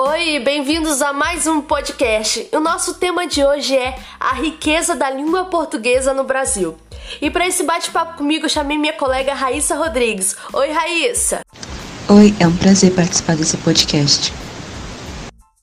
Oi, 0.00 0.38
bem-vindos 0.38 1.02
a 1.02 1.12
mais 1.12 1.48
um 1.48 1.60
podcast. 1.60 2.48
O 2.52 2.60
nosso 2.60 2.94
tema 2.94 3.26
de 3.26 3.44
hoje 3.44 3.76
é 3.76 3.98
a 4.20 4.32
riqueza 4.32 4.94
da 4.94 5.10
língua 5.10 5.46
portuguesa 5.46 6.14
no 6.14 6.22
Brasil. 6.22 6.76
E 7.20 7.28
para 7.28 7.48
esse 7.48 7.64
bate-papo 7.64 8.16
comigo, 8.16 8.48
chamei 8.48 8.78
minha 8.78 8.92
colega 8.92 9.34
Raíssa 9.34 9.74
Rodrigues. 9.74 10.36
Oi, 10.52 10.70
Raíssa. 10.70 11.40
Oi, 12.08 12.32
é 12.38 12.46
um 12.46 12.56
prazer 12.56 12.94
participar 12.94 13.34
desse 13.34 13.56
podcast. 13.56 14.32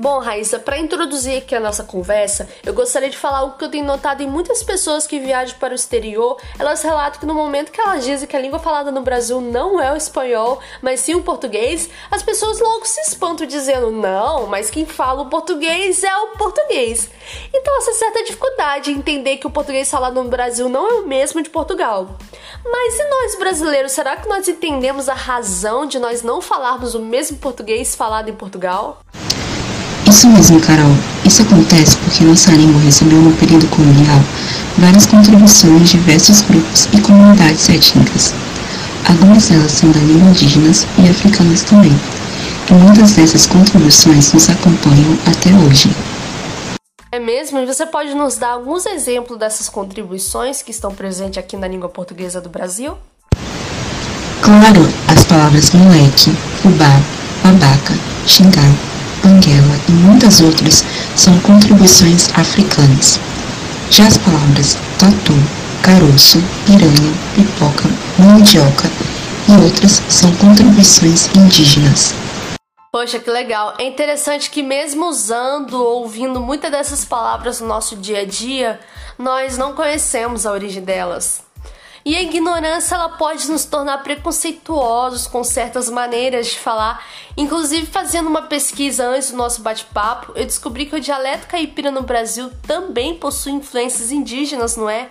Bom, 0.00 0.18
Raíssa, 0.18 0.58
para 0.58 0.78
introduzir 0.78 1.36
aqui 1.36 1.54
a 1.54 1.60
nossa 1.60 1.84
conversa, 1.84 2.48
eu 2.64 2.72
gostaria 2.72 3.10
de 3.10 3.18
falar 3.18 3.40
algo 3.40 3.58
que 3.58 3.64
eu 3.64 3.68
tenho 3.68 3.84
notado 3.84 4.22
em 4.22 4.26
muitas 4.26 4.62
pessoas 4.62 5.06
que 5.06 5.20
viajam 5.20 5.58
para 5.58 5.72
o 5.72 5.76
exterior. 5.76 6.40
Elas 6.58 6.80
relatam 6.80 7.20
que 7.20 7.26
no 7.26 7.34
momento 7.34 7.70
que 7.70 7.78
elas 7.78 8.02
dizem 8.02 8.26
que 8.26 8.34
a 8.34 8.40
língua 8.40 8.58
falada 8.58 8.90
no 8.90 9.02
Brasil 9.02 9.42
não 9.42 9.78
é 9.78 9.92
o 9.92 9.96
espanhol, 9.98 10.58
mas 10.80 11.00
sim 11.00 11.14
o 11.14 11.22
português, 11.22 11.90
as 12.10 12.22
pessoas 12.22 12.60
logo 12.60 12.86
se 12.86 12.98
espantam 13.02 13.46
dizendo: 13.46 13.90
não, 13.90 14.46
mas 14.46 14.70
quem 14.70 14.86
fala 14.86 15.20
o 15.20 15.28
português 15.28 16.02
é 16.02 16.16
o 16.16 16.28
português. 16.28 17.10
Então, 17.52 17.76
essa 17.76 17.92
certa 17.92 18.24
dificuldade 18.24 18.90
em 18.90 18.96
entender 18.96 19.36
que 19.36 19.46
o 19.46 19.50
português 19.50 19.90
falado 19.90 20.14
no 20.14 20.30
Brasil 20.30 20.70
não 20.70 20.88
é 20.88 20.94
o 20.94 21.06
mesmo 21.06 21.42
de 21.42 21.50
Portugal. 21.50 22.16
Mas 22.64 22.98
e 22.98 23.04
nós 23.04 23.38
brasileiros, 23.38 23.92
será 23.92 24.16
que 24.16 24.30
nós 24.30 24.48
entendemos 24.48 25.10
a 25.10 25.14
razão 25.14 25.84
de 25.84 25.98
nós 25.98 26.22
não 26.22 26.40
falarmos 26.40 26.94
o 26.94 27.00
mesmo 27.00 27.36
português 27.36 27.94
falado 27.94 28.30
em 28.30 28.34
Portugal? 28.34 29.02
Isso 30.10 30.28
mesmo, 30.28 30.60
Carol. 30.60 30.92
Isso 31.24 31.40
acontece 31.42 31.96
porque 31.98 32.24
nossa 32.24 32.50
língua 32.50 32.80
recebeu 32.80 33.22
no 33.22 33.32
período 33.34 33.68
colonial 33.68 34.20
várias 34.76 35.06
contribuições 35.06 35.88
de 35.88 35.98
diversos 35.98 36.40
grupos 36.42 36.88
e 36.92 37.00
comunidades 37.00 37.68
étnicas. 37.68 38.34
Algumas 39.08 39.48
delas 39.48 39.70
são 39.70 39.88
da 39.92 40.00
língua 40.00 40.30
indígenas 40.30 40.84
e 40.98 41.08
africanas 41.08 41.62
também. 41.62 41.96
E 42.68 42.74
muitas 42.74 43.12
dessas 43.12 43.46
contribuições 43.46 44.32
nos 44.32 44.50
acompanham 44.50 45.16
até 45.26 45.50
hoje. 45.64 45.94
É 47.12 47.20
mesmo? 47.20 47.60
E 47.60 47.66
você 47.66 47.86
pode 47.86 48.12
nos 48.12 48.36
dar 48.36 48.50
alguns 48.50 48.86
exemplos 48.86 49.38
dessas 49.38 49.68
contribuições 49.68 50.60
que 50.60 50.72
estão 50.72 50.92
presentes 50.92 51.38
aqui 51.38 51.56
na 51.56 51.68
língua 51.68 51.88
portuguesa 51.88 52.40
do 52.40 52.48
Brasil? 52.48 52.98
Claro, 54.42 54.88
as 55.06 55.24
palavras 55.24 55.70
moleque, 55.70 56.32
fubá, 56.62 57.00
babaca, 57.44 57.94
xingar, 58.26 58.89
banguela 59.30 59.80
e 59.88 59.92
muitas 59.92 60.40
outras 60.40 60.84
são 61.16 61.38
contribuições 61.40 62.28
africanas. 62.36 63.20
Já 63.90 64.06
as 64.06 64.18
palavras 64.18 64.76
tatu, 64.98 65.34
caroço, 65.82 66.42
piranha, 66.66 67.14
pipoca, 67.34 67.88
mandioca 68.18 68.90
e 69.48 69.52
outras 69.62 70.02
são 70.08 70.34
contribuições 70.36 71.28
indígenas. 71.34 72.14
Poxa, 72.92 73.20
que 73.20 73.30
legal! 73.30 73.74
É 73.78 73.84
interessante 73.84 74.50
que, 74.50 74.64
mesmo 74.64 75.06
usando 75.06 75.74
ou 75.74 76.02
ouvindo 76.02 76.40
muitas 76.40 76.72
dessas 76.72 77.04
palavras 77.04 77.60
no 77.60 77.68
nosso 77.68 77.94
dia 77.96 78.20
a 78.20 78.24
dia, 78.24 78.80
nós 79.16 79.56
não 79.56 79.74
conhecemos 79.74 80.44
a 80.44 80.50
origem 80.50 80.82
delas. 80.82 81.49
E 82.04 82.16
a 82.16 82.22
ignorância 82.22 82.94
ela 82.94 83.10
pode 83.10 83.50
nos 83.50 83.64
tornar 83.64 83.98
preconceituosos 83.98 85.26
com 85.26 85.44
certas 85.44 85.90
maneiras 85.90 86.46
de 86.46 86.58
falar. 86.58 87.04
Inclusive, 87.36 87.86
fazendo 87.86 88.28
uma 88.28 88.42
pesquisa 88.42 89.06
antes 89.06 89.30
do 89.30 89.36
nosso 89.36 89.60
bate-papo, 89.60 90.32
eu 90.34 90.46
descobri 90.46 90.86
que 90.86 90.96
o 90.96 91.00
dialeto 91.00 91.46
caipira 91.46 91.90
no 91.90 92.02
Brasil 92.02 92.50
também 92.66 93.14
possui 93.14 93.52
influências 93.52 94.10
indígenas, 94.10 94.76
não 94.76 94.88
é? 94.88 95.10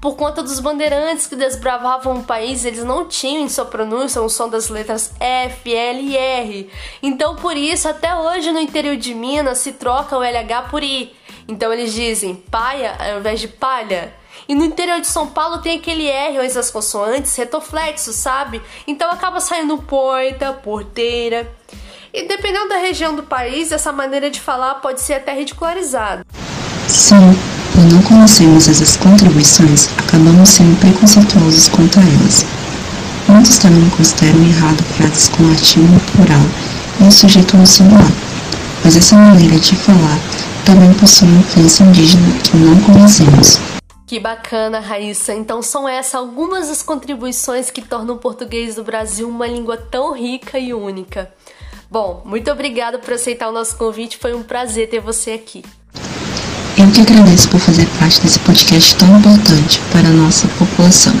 Por 0.00 0.16
conta 0.16 0.42
dos 0.42 0.60
bandeirantes 0.60 1.26
que 1.26 1.36
desbravavam 1.36 2.18
o 2.18 2.22
país, 2.22 2.64
eles 2.64 2.82
não 2.82 3.06
tinham 3.06 3.44
em 3.44 3.48
sua 3.50 3.66
pronúncia 3.66 4.22
o 4.22 4.30
som 4.30 4.48
das 4.48 4.70
letras 4.70 5.12
F, 5.20 5.74
L 5.74 6.00
e 6.00 6.16
R. 6.16 6.70
Então, 7.02 7.36
por 7.36 7.54
isso, 7.54 7.86
até 7.86 8.14
hoje 8.14 8.50
no 8.50 8.60
interior 8.60 8.96
de 8.96 9.12
Minas 9.12 9.58
se 9.58 9.72
troca 9.72 10.16
o 10.16 10.22
LH 10.22 10.68
por 10.70 10.82
I. 10.82 11.14
Então, 11.46 11.70
eles 11.70 11.92
dizem 11.92 12.34
paia 12.34 12.96
ao 13.12 13.18
invés 13.18 13.40
de 13.40 13.48
palha. 13.48 14.19
E 14.50 14.54
no 14.56 14.64
interior 14.64 15.00
de 15.00 15.06
São 15.06 15.28
Paulo 15.28 15.58
tem 15.58 15.78
aquele 15.78 16.08
R 16.08 16.38
antes 16.38 16.56
das 16.56 16.72
consoantes, 16.72 17.36
retoflexo, 17.36 18.12
sabe? 18.12 18.60
Então 18.84 19.08
acaba 19.08 19.38
saindo 19.38 19.78
poita, 19.78 20.52
porteira. 20.52 21.48
E 22.12 22.26
dependendo 22.26 22.70
da 22.70 22.78
região 22.78 23.14
do 23.14 23.22
país, 23.22 23.70
essa 23.70 23.92
maneira 23.92 24.28
de 24.28 24.40
falar 24.40 24.74
pode 24.80 25.02
ser 25.02 25.14
até 25.14 25.32
ridicularizada. 25.32 26.26
Sim, 26.88 27.38
por 27.72 27.84
não 27.84 28.02
conhecermos 28.02 28.66
essas 28.66 28.96
contribuições, 28.96 29.88
acabamos 29.96 30.48
sendo 30.48 30.76
preconceituosos 30.80 31.68
quanto 31.68 32.00
a 32.00 32.02
elas. 32.02 32.44
Muitos 33.28 33.56
também 33.56 33.88
consideram 33.90 34.42
errado 34.42 34.82
frases 34.96 35.28
com 35.28 35.48
artigo 35.48 35.86
no 35.86 36.00
plural 36.00 36.42
e 37.00 37.04
o 37.04 37.12
sujeito 37.12 37.56
no 37.56 37.64
singular. 37.64 38.10
Mas 38.82 38.96
essa 38.96 39.14
maneira 39.14 39.60
de 39.60 39.76
falar 39.76 40.18
também 40.64 40.92
possui 40.94 41.28
influência 41.28 41.84
indígena 41.84 42.36
que 42.42 42.56
não 42.56 42.80
conhecemos. 42.80 43.69
Que 44.10 44.18
bacana, 44.18 44.80
Raíssa. 44.80 45.32
Então 45.32 45.62
são 45.62 45.88
essas 45.88 46.16
algumas 46.16 46.66
das 46.66 46.82
contribuições 46.82 47.70
que 47.70 47.80
tornam 47.80 48.16
o 48.16 48.18
português 48.18 48.74
do 48.74 48.82
Brasil 48.82 49.28
uma 49.28 49.46
língua 49.46 49.76
tão 49.76 50.12
rica 50.12 50.58
e 50.58 50.74
única. 50.74 51.32
Bom, 51.88 52.20
muito 52.24 52.50
obrigada 52.50 52.98
por 52.98 53.14
aceitar 53.14 53.48
o 53.48 53.52
nosso 53.52 53.76
convite, 53.76 54.18
foi 54.18 54.34
um 54.34 54.42
prazer 54.42 54.90
ter 54.90 54.98
você 54.98 55.30
aqui. 55.30 55.64
Eu 56.76 56.90
que 56.92 57.00
agradeço 57.02 57.48
por 57.50 57.60
fazer 57.60 57.86
parte 58.00 58.20
desse 58.20 58.40
podcast 58.40 58.96
tão 58.96 59.16
importante 59.16 59.80
para 59.92 60.08
a 60.08 60.12
nossa 60.12 60.48
população. 60.58 61.14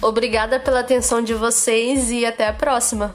Obrigada 0.00 0.58
pela 0.58 0.80
atenção 0.80 1.20
de 1.20 1.34
vocês 1.34 2.10
e 2.10 2.24
até 2.24 2.48
a 2.48 2.54
próxima. 2.54 3.14